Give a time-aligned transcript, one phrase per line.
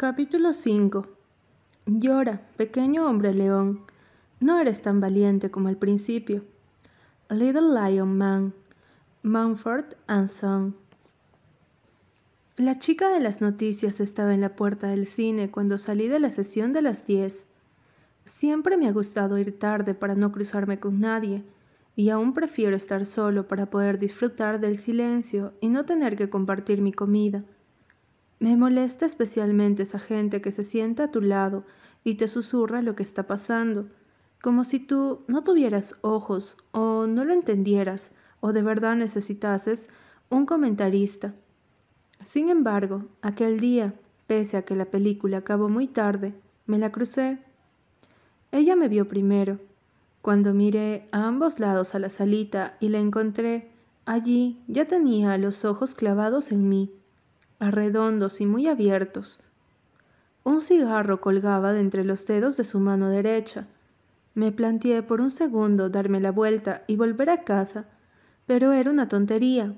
[0.00, 1.06] Capítulo 5
[1.84, 3.82] Llora, pequeño hombre león.
[4.40, 6.42] No eres tan valiente como al principio.
[7.28, 8.54] Little Lion Man.
[9.22, 10.74] Mumford and Son.
[12.56, 16.30] La chica de las noticias estaba en la puerta del cine cuando salí de la
[16.30, 17.48] sesión de las 10.
[18.24, 21.44] Siempre me ha gustado ir tarde para no cruzarme con nadie,
[21.94, 26.80] y aún prefiero estar solo para poder disfrutar del silencio y no tener que compartir
[26.80, 27.44] mi comida.
[28.40, 31.62] Me molesta especialmente esa gente que se sienta a tu lado
[32.04, 33.86] y te susurra lo que está pasando,
[34.40, 39.90] como si tú no tuvieras ojos o no lo entendieras o de verdad necesitases
[40.30, 41.34] un comentarista.
[42.22, 43.92] Sin embargo, aquel día,
[44.26, 46.32] pese a que la película acabó muy tarde,
[46.64, 47.40] me la crucé.
[48.52, 49.58] Ella me vio primero.
[50.22, 53.68] Cuando miré a ambos lados a la salita y la encontré,
[54.06, 56.90] allí ya tenía los ojos clavados en mí
[57.60, 59.40] redondos y muy abiertos.
[60.42, 63.66] Un cigarro colgaba de entre los dedos de su mano derecha.
[64.34, 67.84] Me planteé por un segundo darme la vuelta y volver a casa,
[68.46, 69.74] pero era una tontería.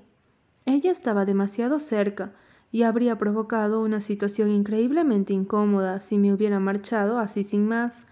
[0.65, 2.33] Ella estaba demasiado cerca
[2.71, 8.07] y habría provocado una situación increíblemente incómoda si me hubiera marchado así sin más,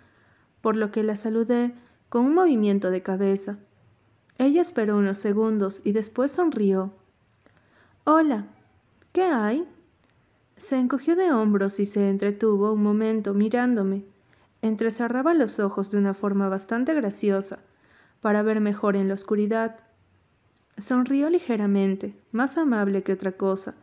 [0.61, 1.73] por lo que la saludé
[2.09, 3.59] con un movimiento de cabeza.
[4.37, 6.93] Ella esperó unos segundos y después sonrió.
[8.05, 8.47] Hola,
[9.13, 9.67] ¿Qué hay?
[10.57, 14.05] Se encogió de hombros y se entretuvo un momento mirándome.
[14.63, 17.59] Entrecerraba los ojos de una forma bastante graciosa,
[18.21, 19.81] para ver mejor en la oscuridad.
[20.79, 23.75] Sonrió ligeramente, más amable que otra cosa,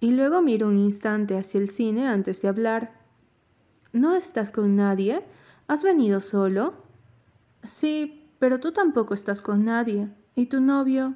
[0.00, 2.92] y luego miró un instante hacia el cine antes de hablar.
[3.92, 5.22] ¿No estás con nadie?
[5.68, 6.72] ¿Has venido solo?
[7.62, 10.08] Sí, pero tú tampoco estás con nadie.
[10.34, 11.14] ¿Y tu novio?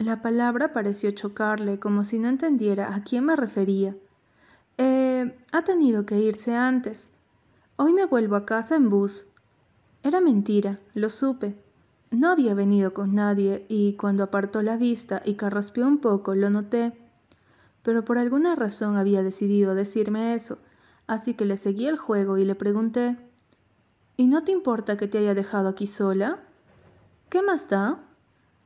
[0.00, 3.94] La palabra pareció chocarle como si no entendiera a quién me refería.
[4.78, 7.10] Eh, ha tenido que irse antes.
[7.76, 9.26] Hoy me vuelvo a casa en bus.
[10.02, 11.54] Era mentira, lo supe.
[12.10, 16.48] No había venido con nadie y cuando apartó la vista y carraspeó un poco lo
[16.48, 16.94] noté.
[17.82, 20.56] Pero por alguna razón había decidido decirme eso,
[21.08, 23.18] así que le seguí el juego y le pregunté
[24.16, 26.38] ¿Y no te importa que te haya dejado aquí sola?
[27.28, 27.98] ¿Qué más da?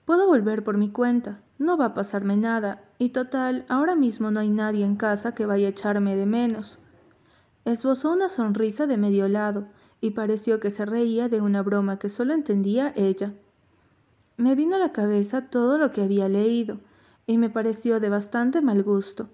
[0.04, 4.40] Puedo volver por mi cuenta, no va a pasarme nada, y total, ahora mismo no
[4.40, 6.78] hay nadie en casa que vaya a echarme de menos.
[7.64, 9.66] Esbozó una sonrisa de medio lado,
[10.02, 13.32] y pareció que se reía de una broma que solo entendía ella.
[14.36, 16.80] Me vino a la cabeza todo lo que había leído,
[17.26, 19.30] y me pareció de bastante mal gusto.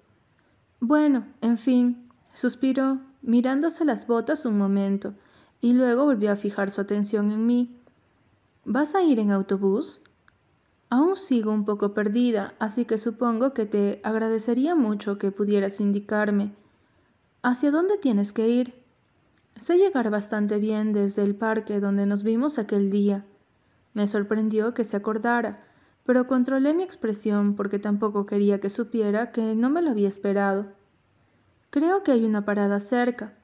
[0.79, 5.15] Bueno, en fin, suspiró, mirándose las botas un momento,
[5.61, 7.77] y luego volvió a fijar su atención en mí.
[8.65, 10.03] ¿Vas a ir en autobús?
[10.91, 16.53] Aún sigo un poco perdida, así que supongo que te agradecería mucho que pudieras indicarme.
[17.43, 18.75] ¿Hacia dónde tienes que ir?
[19.55, 23.25] Sé llegar bastante bien desde el parque donde nos vimos aquel día.
[23.95, 25.65] Me sorprendió que se acordara,
[26.05, 30.67] pero controlé mi expresión porque tampoco quería que supiera que no me lo había esperado.
[31.71, 33.35] Creo que hay una parada cerca,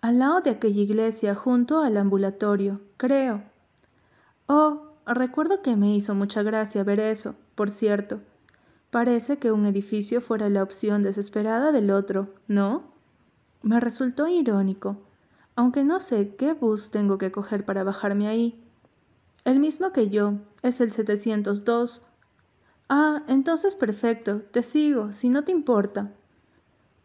[0.00, 3.42] al lado de aquella iglesia junto al ambulatorio, creo.
[4.46, 8.20] Oh, Recuerdo que me hizo mucha gracia ver eso, por cierto.
[8.90, 12.92] Parece que un edificio fuera la opción desesperada del otro, ¿no?
[13.62, 14.96] Me resultó irónico,
[15.54, 18.60] aunque no sé qué bus tengo que coger para bajarme ahí.
[19.44, 22.02] El mismo que yo, es el 702.
[22.88, 26.12] Ah, entonces perfecto, te sigo, si no te importa.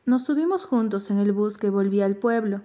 [0.05, 2.61] Nos subimos juntos en el bus que volvía al pueblo.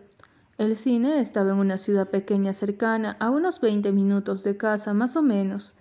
[0.59, 5.15] El cine estaba en una ciudad pequeña cercana, a unos 20 minutos de casa más
[5.15, 5.75] o menos,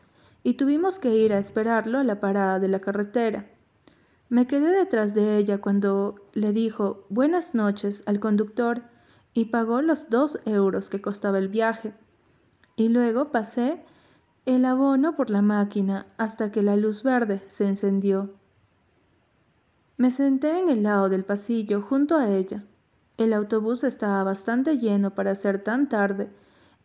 [0.43, 3.45] y tuvimos que ir a esperarlo a la parada de la carretera.
[4.27, 8.81] Me quedé detrás de ella cuando le dijo buenas noches al conductor
[9.33, 11.93] y pagó los dos euros que costaba el viaje.
[12.75, 13.81] Y luego pasé
[14.45, 18.33] el abono por la máquina hasta que la luz verde se encendió.
[19.97, 22.63] Me senté en el lado del pasillo junto a ella.
[23.17, 26.29] El autobús estaba bastante lleno para ser tan tarde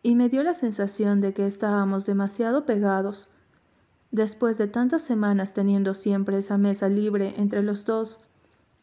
[0.01, 3.29] y me dio la sensación de que estábamos demasiado pegados.
[4.11, 8.19] Después de tantas semanas teniendo siempre esa mesa libre entre los dos,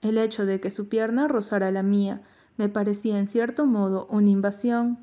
[0.03, 2.23] el hecho de que su pierna rozara la mía
[2.57, 4.99] me parecía en cierto modo una invasión.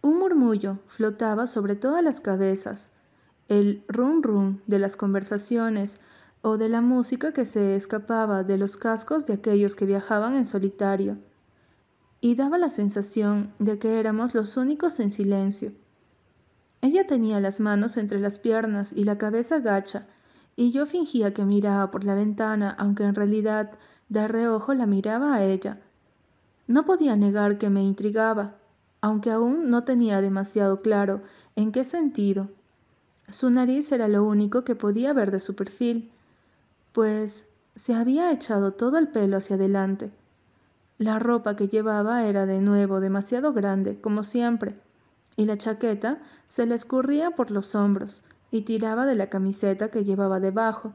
[0.00, 2.90] Un murmullo flotaba sobre todas las cabezas,
[3.48, 6.00] el rum rum de las conversaciones
[6.42, 10.46] o de la música que se escapaba de los cascos de aquellos que viajaban en
[10.46, 11.18] solitario,
[12.20, 15.72] y daba la sensación de que éramos los únicos en silencio.
[16.80, 20.06] Ella tenía las manos entre las piernas y la cabeza gacha,
[20.56, 23.72] y yo fingía que miraba por la ventana, aunque en realidad
[24.08, 25.80] de reojo la miraba a ella,
[26.68, 28.56] No podía negar que me intrigaba,
[29.00, 31.22] aunque aún no tenía demasiado claro
[31.54, 32.48] en qué sentido.
[33.28, 36.10] Su nariz era lo único que podía ver de su perfil,
[36.96, 40.10] pues se había echado todo el pelo hacia adelante.
[40.96, 44.80] La ropa que llevaba era de nuevo demasiado grande, como siempre,
[45.36, 46.16] y la chaqueta
[46.46, 50.94] se le escurría por los hombros y tiraba de la camiseta que llevaba debajo.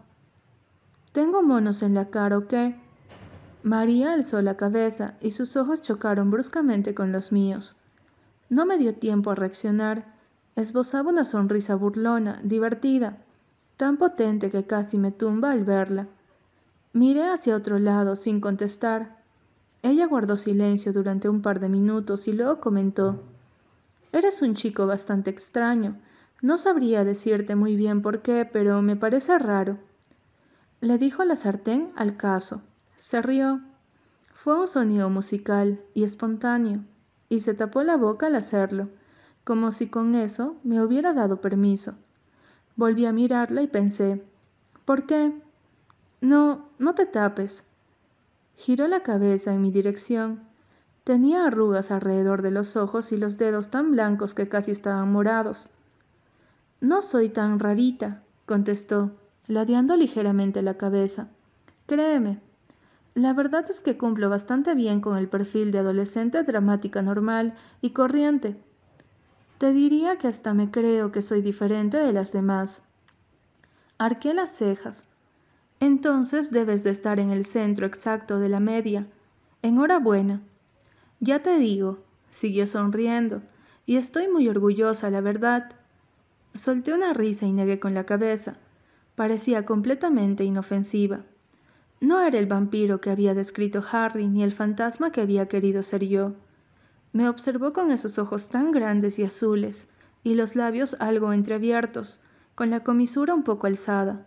[1.12, 2.82] ¿Tengo monos en la cara o qué?
[3.62, 7.76] María alzó la cabeza y sus ojos chocaron bruscamente con los míos.
[8.50, 10.16] No me dio tiempo a reaccionar.
[10.56, 13.20] Esbozaba una sonrisa burlona, divertida,
[13.82, 16.08] tan potente que casi me tumba al verla.
[16.94, 19.18] Miré hacia otro lado sin contestar.
[19.82, 23.24] Ella guardó silencio durante un par de minutos y luego comentó
[24.12, 26.00] Eres un chico bastante extraño.
[26.44, 29.80] No sabría decirte muy bien por qué, pero me parece raro.
[30.80, 32.62] Le dijo la sartén al caso.
[32.98, 33.62] Se rió.
[34.36, 36.82] Fue un sonido musical y espontáneo,
[37.30, 38.90] y se tapó la boca al hacerlo,
[39.44, 41.96] como si con eso me hubiera dado permiso.
[42.76, 44.24] Volví a mirarla y pensé,
[44.86, 45.34] ¿por qué?
[46.22, 47.72] No, no te tapes.
[48.56, 50.42] Giró la cabeza en mi dirección.
[51.04, 55.70] Tenía arrugas alrededor de los ojos y los dedos tan blancos que casi estaban morados.
[56.80, 59.12] No soy tan rarita, contestó,
[59.48, 61.30] ladeando ligeramente la cabeza.
[61.88, 62.40] Créeme,
[63.14, 67.90] la verdad es que cumplo bastante bien con el perfil de adolescente dramática normal y
[67.90, 68.56] corriente.
[69.62, 72.82] Te diría que hasta me creo que soy diferente de las demás.
[74.00, 75.10] Arqué las cejas.
[75.80, 79.06] Entonces debes de estar en el centro exacto de la media.
[79.62, 80.42] Enhorabuena.
[81.20, 82.00] Ya te digo,
[82.32, 83.44] siguió sonriendo,
[83.86, 85.70] y estoy muy orgullosa, la verdad.
[86.56, 88.56] Solté una risa y negué con la cabeza.
[89.14, 91.20] Parecía completamente inofensiva.
[92.00, 96.04] No era el vampiro que había descrito Harry ni el fantasma que había querido ser
[96.08, 96.34] yo.
[97.14, 99.90] Me observó con esos ojos tan grandes y azules,
[100.24, 102.20] y los labios algo entreabiertos,
[102.56, 104.26] con la comisura un poco alzada.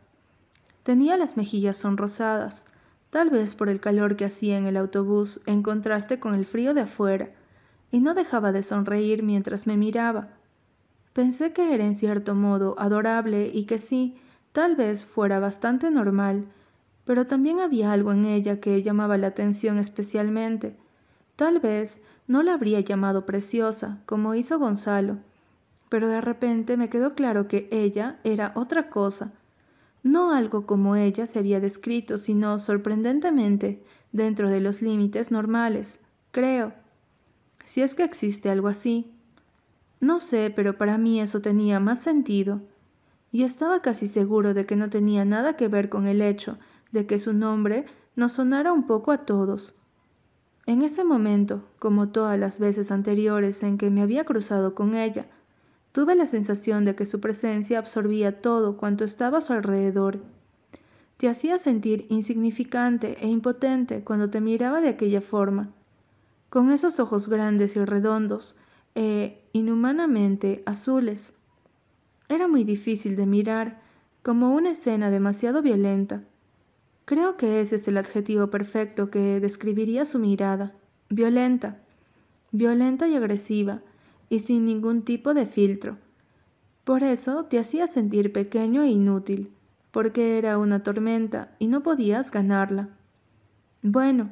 [0.82, 2.66] Tenía las mejillas sonrosadas,
[3.10, 6.74] tal vez por el calor que hacía en el autobús en contraste con el frío
[6.74, 7.30] de afuera,
[7.90, 10.28] y no dejaba de sonreír mientras me miraba.
[11.12, 14.16] Pensé que era en cierto modo adorable y que sí,
[14.52, 16.46] tal vez fuera bastante normal,
[17.04, 20.76] pero también había algo en ella que llamaba la atención especialmente.
[21.36, 25.18] Tal vez no la habría llamado preciosa, como hizo Gonzalo,
[25.88, 29.32] pero de repente me quedó claro que ella era otra cosa,
[30.04, 33.82] no algo como ella se había descrito, sino sorprendentemente
[34.12, 36.74] dentro de los límites normales, creo.
[37.64, 39.10] Si es que existe algo así.
[40.00, 42.60] No sé, pero para mí eso tenía más sentido.
[43.32, 46.58] Y estaba casi seguro de que no tenía nada que ver con el hecho
[46.92, 49.74] de que su nombre nos sonara un poco a todos.
[50.66, 55.26] En ese momento, como todas las veces anteriores en que me había cruzado con ella,
[55.94, 60.18] Tuve la sensación de que su presencia absorbía todo cuanto estaba a su alrededor.
[61.18, 65.70] Te hacía sentir insignificante e impotente cuando te miraba de aquella forma,
[66.50, 68.56] con esos ojos grandes y redondos
[68.96, 71.34] e inhumanamente azules.
[72.28, 73.80] Era muy difícil de mirar,
[74.24, 76.24] como una escena demasiado violenta.
[77.04, 80.72] Creo que ese es el adjetivo perfecto que describiría su mirada.
[81.10, 81.76] Violenta.
[82.50, 83.80] Violenta y agresiva,
[84.30, 85.98] y sin ningún tipo de filtro.
[86.84, 89.52] Por eso te hacía sentir pequeño e inútil,
[89.90, 92.88] porque era una tormenta y no podías ganarla.
[93.82, 94.30] Bueno,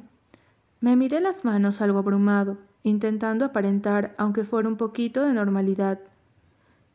[0.81, 5.99] me miré las manos algo abrumado, intentando aparentar, aunque fuera un poquito de normalidad.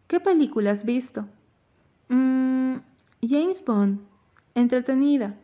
[0.08, 1.26] ¿Qué película has visto?
[2.08, 2.76] Mmm,
[3.23, 4.00] James Bond.
[4.54, 5.37] Entretenida.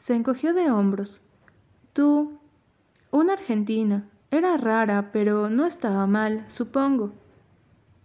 [0.00, 1.20] Se encogió de hombros.
[1.92, 2.38] Tú.
[3.10, 4.08] Una argentina.
[4.30, 7.12] Era rara, pero no estaba mal, supongo.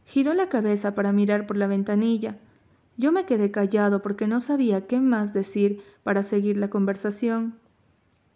[0.03, 2.37] Giró la cabeza para mirar por la ventanilla.
[2.97, 7.55] Yo me quedé callado porque no sabía qué más decir para seguir la conversación.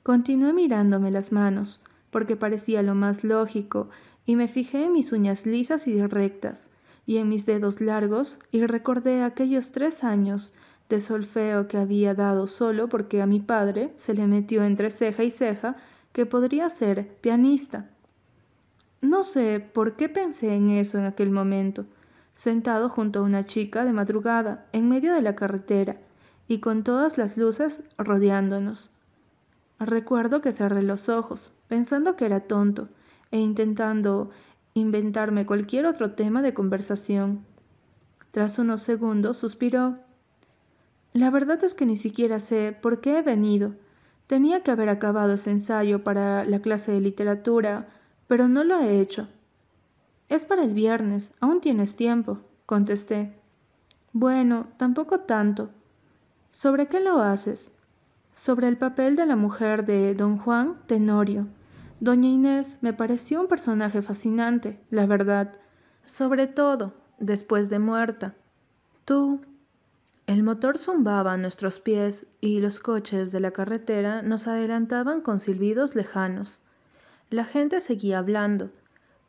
[0.03, 3.89] Continué mirándome las manos, porque parecía lo más lógico,
[4.25, 6.69] y me fijé en mis uñas lisas y rectas,
[7.05, 10.53] y en mis dedos largos, y recordé aquellos tres años
[10.89, 15.23] de solfeo que había dado solo porque a mi padre se le metió entre ceja
[15.23, 15.75] y ceja
[16.11, 17.89] que podría ser pianista.
[19.01, 21.85] No sé por qué pensé en eso en aquel momento,
[22.33, 25.97] sentado junto a una chica de madrugada en medio de la carretera
[26.47, 28.89] y con todas las luces rodeándonos.
[29.79, 32.89] Recuerdo que cerré los ojos, pensando que era tonto,
[33.31, 34.31] e intentando
[34.73, 37.45] inventarme cualquier otro tema de conversación.
[38.31, 39.97] Tras unos segundos suspiró.
[41.13, 43.73] La verdad es que ni siquiera sé por qué he venido,
[44.29, 47.87] Tenía que haber acabado ese ensayo para la clase de literatura,
[48.27, 49.27] pero no lo he hecho.
[50.27, 52.37] Es para el viernes, aún tienes tiempo,
[52.67, 53.33] contesté.
[54.13, 55.71] Bueno, tampoco tanto.
[56.51, 57.75] ¿Sobre qué lo haces?
[58.35, 61.47] Sobre el papel de la mujer de don Juan Tenorio.
[61.99, 65.53] Doña Inés me pareció un personaje fascinante, la verdad,
[66.05, 68.35] sobre todo después de muerta.
[69.05, 69.41] Tú,
[70.29, 75.39] el motor zumbaba a nuestros pies y los coches de la carretera nos adelantaban con
[75.39, 76.61] silbidos lejanos.
[77.31, 78.69] La gente seguía hablando.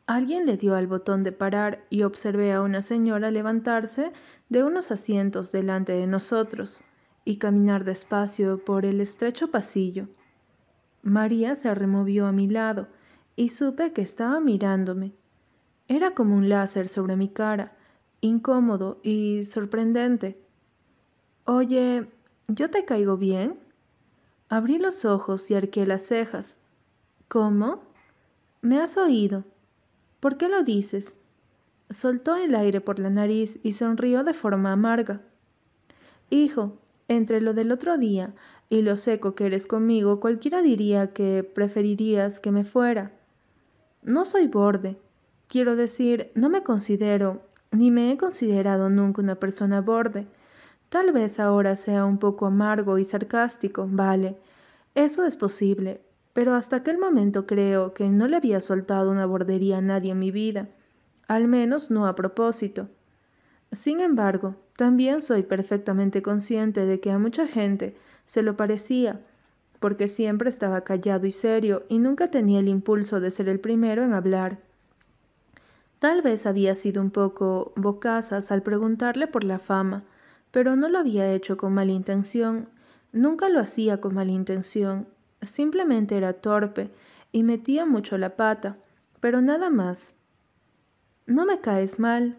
[0.05, 4.11] Alguien le dio al botón de parar y observé a una señora levantarse
[4.49, 6.81] de unos asientos delante de nosotros
[7.25, 10.07] y caminar despacio por el estrecho pasillo.
[11.01, 12.89] María se removió a mi lado
[13.35, 15.13] y supe que estaba mirándome.
[15.87, 17.75] Era como un láser sobre mi cara,
[18.21, 20.40] incómodo y sorprendente.
[21.45, 22.07] Oye,
[22.47, 23.57] ¿yo te caigo bien?
[24.47, 26.59] Abrí los ojos y arqué las cejas.
[27.27, 27.81] ¿Cómo?
[28.61, 29.43] ¿Me has oído?
[30.19, 31.17] ¿Por qué lo dices?
[31.89, 35.21] Soltó el aire por la nariz y sonrió de forma amarga.
[36.29, 38.35] Hijo, entre lo del otro día
[38.69, 43.13] y lo seco que eres conmigo, cualquiera diría que preferirías que me fuera.
[44.03, 44.95] No soy borde.
[45.47, 50.27] Quiero decir, no me considero, ni me he considerado nunca una persona borde.
[50.91, 54.35] Tal vez ahora sea un poco amargo y sarcástico, vale.
[54.93, 56.01] Eso es posible,
[56.33, 60.19] pero hasta aquel momento creo que no le había soltado una bordería a nadie en
[60.19, 60.67] mi vida,
[61.29, 62.89] al menos no a propósito.
[63.71, 67.95] Sin embargo, también soy perfectamente consciente de que a mucha gente
[68.25, 69.21] se lo parecía,
[69.79, 74.03] porque siempre estaba callado y serio y nunca tenía el impulso de ser el primero
[74.03, 74.59] en hablar.
[75.99, 80.03] Tal vez había sido un poco bocazas al preguntarle por la fama,
[80.51, 82.67] pero no lo había hecho con mala intención,
[83.11, 85.07] nunca lo hacía con mala intención,
[85.41, 86.91] simplemente era torpe
[87.31, 88.77] y metía mucho la pata,
[89.19, 90.13] pero nada más.
[91.25, 92.37] No me caes mal,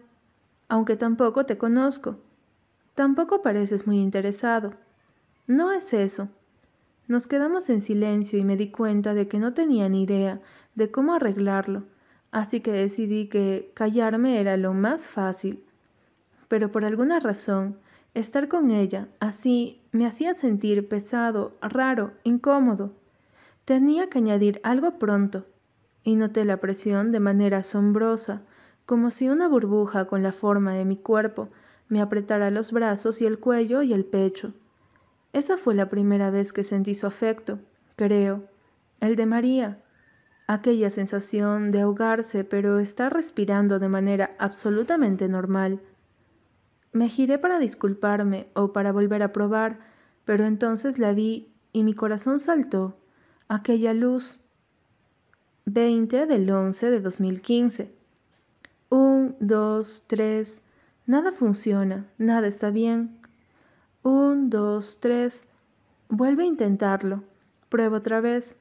[0.67, 2.17] aunque tampoco te conozco.
[2.93, 4.73] Tampoco pareces muy interesado.
[5.47, 6.29] No es eso.
[7.07, 10.39] Nos quedamos en silencio y me di cuenta de que no tenía ni idea
[10.75, 11.83] de cómo arreglarlo,
[12.31, 15.63] así que decidí que callarme era lo más fácil.
[16.47, 17.77] Pero por alguna razón
[18.13, 22.93] Estar con ella, así, me hacía sentir pesado, raro, incómodo.
[23.65, 25.47] Tenía que añadir algo pronto,
[26.03, 28.41] y noté la presión de manera asombrosa,
[28.85, 31.49] como si una burbuja con la forma de mi cuerpo
[31.87, 34.53] me apretara los brazos y el cuello y el pecho.
[35.31, 37.59] Esa fue la primera vez que sentí su afecto,
[37.95, 38.43] creo,
[38.99, 39.81] el de María,
[40.47, 45.81] aquella sensación de ahogarse pero estar respirando de manera absolutamente normal.
[46.93, 49.79] Me giré para disculparme o para volver a probar,
[50.25, 52.93] pero entonces la vi y mi corazón saltó.
[53.47, 54.39] Aquella luz.
[55.65, 57.95] 20 del 11 de 2015.
[58.89, 60.61] Un, dos, tres.
[61.07, 63.17] Nada funciona, nada está bien.
[64.03, 65.47] Un, dos, tres.
[66.09, 67.23] Vuelve a intentarlo.
[67.69, 68.57] Prueba otra vez.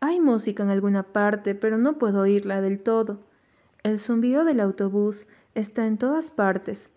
[0.00, 3.18] Hay música en alguna parte, pero no puedo oírla del todo.
[3.82, 6.96] El zumbido del autobús está en todas partes.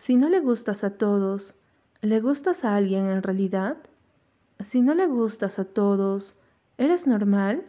[0.00, 1.56] Si no le gustas a todos,
[2.00, 3.76] ¿le gustas a alguien en realidad?
[4.58, 6.38] Si no le gustas a todos,
[6.78, 7.66] ¿eres normal?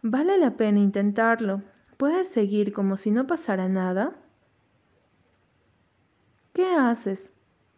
[0.00, 1.62] ¿Vale la pena intentarlo?
[1.96, 4.12] ¿Puedes seguir como si no pasara nada?
[6.52, 7.34] ¿Qué haces?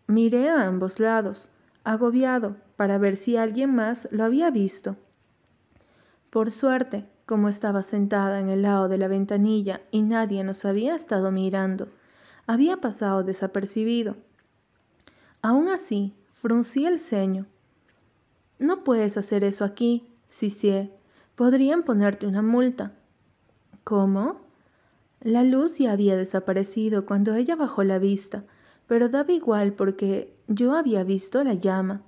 [0.08, 1.48] Miré a ambos lados,
[1.82, 4.96] agobiado, para ver si alguien más lo había visto.
[6.28, 10.94] Por suerte, como estaba sentada en el lado de la ventanilla y nadie nos había
[10.94, 11.88] estado mirando,
[12.46, 14.16] había pasado desapercibido.
[15.42, 17.46] Aún así, fruncí el ceño.
[18.58, 20.90] No puedes hacer eso aquí, Cicie.
[21.34, 22.92] Podrían ponerte una multa.
[23.84, 24.40] ¿Cómo?
[25.20, 28.44] La luz ya había desaparecido cuando ella bajó la vista,
[28.86, 32.02] pero daba igual porque yo había visto la llama.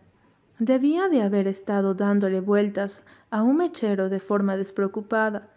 [0.58, 5.48] Debía de haber estado dándole vueltas a un mechero de forma despreocupada,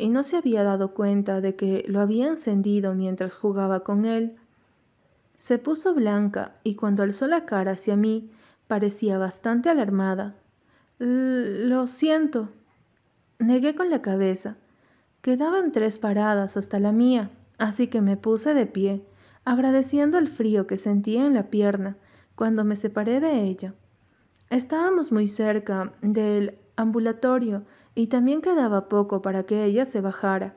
[0.00, 4.36] y no se había dado cuenta de que lo había encendido mientras jugaba con él.
[5.36, 8.30] Se puso blanca y cuando alzó la cara hacia mí
[8.66, 10.34] parecía bastante alarmada.
[10.98, 12.48] Lo siento.
[13.38, 14.56] Negué con la cabeza.
[15.20, 19.04] Quedaban tres paradas hasta la mía, así que me puse de pie,
[19.44, 21.96] agradeciendo el frío que sentía en la pierna
[22.34, 23.74] cuando me separé de ella.
[24.48, 27.64] Estábamos muy cerca del ambulatorio
[28.00, 30.54] y también quedaba poco para que ella se bajara.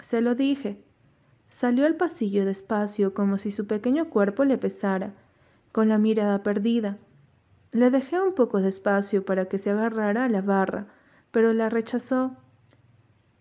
[0.00, 0.82] Se lo dije.
[1.48, 5.12] Salió al pasillo despacio como si su pequeño cuerpo le pesara,
[5.70, 6.98] con la mirada perdida.
[7.70, 10.88] Le dejé un poco de espacio para que se agarrara a la barra,
[11.30, 12.32] pero la rechazó.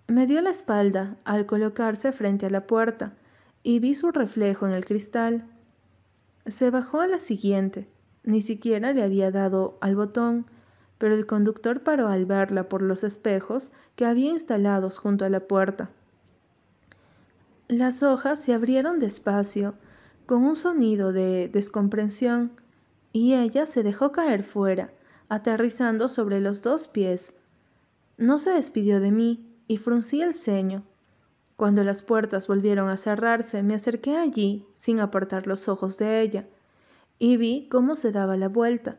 [0.08, 3.14] Me dio la espalda al colocarse frente a la puerta
[3.64, 5.48] y vi su reflejo en el cristal.
[6.46, 7.90] Se bajó a la siguiente.
[8.22, 10.46] Ni siquiera le había dado al botón,
[11.00, 15.40] pero el conductor paró al verla por los espejos que había instalados junto a la
[15.40, 15.90] puerta.
[17.68, 19.74] Las hojas se abrieron despacio,
[20.26, 22.52] con un sonido de descomprensión,
[23.14, 24.92] y ella se dejó caer fuera,
[25.30, 27.40] aterrizando sobre los dos pies.
[28.18, 30.84] No se despidió de mí y fruncí el ceño.
[31.56, 36.46] Cuando las puertas volvieron a cerrarse, me acerqué allí sin apartar los ojos de ella,
[37.20, 38.98] y vi cómo se daba la vuelta.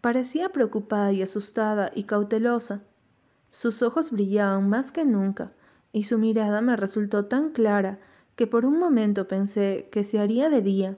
[0.00, 2.82] Parecía preocupada y asustada y cautelosa.
[3.50, 5.52] Sus ojos brillaban más que nunca,
[5.92, 7.98] y su mirada me resultó tan clara
[8.36, 10.96] que por un momento pensé que se haría de día.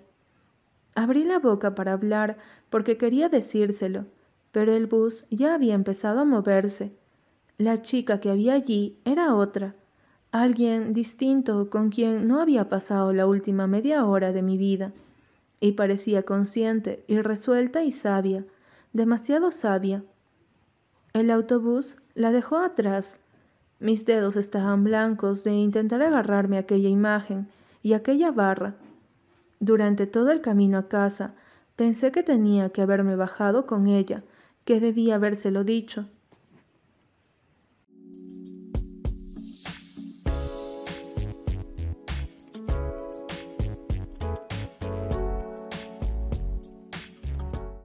[0.94, 2.36] Abrí la boca para hablar
[2.68, 4.04] porque quería decírselo,
[4.52, 6.92] pero el bus ya había empezado a moverse.
[7.56, 9.74] La chica que había allí era otra,
[10.32, 14.92] alguien distinto con quien no había pasado la última media hora de mi vida,
[15.60, 18.44] y parecía consciente y resuelta y sabia,
[18.92, 20.02] demasiado sabia.
[21.12, 23.20] El autobús la dejó atrás.
[23.78, 27.48] Mis dedos estaban blancos de intentar agarrarme a aquella imagen
[27.82, 28.74] y aquella barra.
[29.58, 31.34] Durante todo el camino a casa
[31.76, 34.22] pensé que tenía que haberme bajado con ella,
[34.64, 36.06] que debía habérselo dicho,